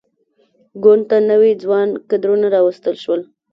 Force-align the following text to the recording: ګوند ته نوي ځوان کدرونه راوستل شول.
ګوند 0.83 1.03
ته 1.09 1.17
نوي 1.31 1.51
ځوان 1.63 1.89
کدرونه 2.09 2.47
راوستل 2.55 2.95
شول. 3.03 3.21